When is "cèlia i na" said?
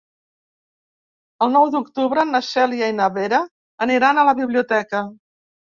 2.49-3.13